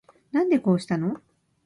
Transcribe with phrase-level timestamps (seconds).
[0.31, 1.21] なんでこうしたの